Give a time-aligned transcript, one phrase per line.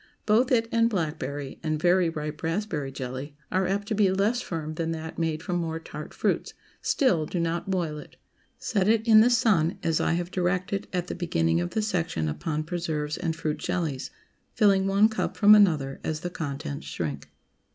[0.25, 4.73] Both it and blackberry, and very ripe raspberry jelly, are apt to be less firm
[4.73, 8.15] than that made from more tart fruits; still, do not boil it.
[8.57, 12.27] Set it in the sun, as I have directed at the beginning of the section
[12.27, 14.09] upon preserves and fruit jellies,
[14.55, 17.29] filling one cup from another as the contents shrink.